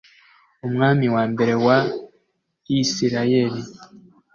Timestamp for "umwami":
0.67-1.05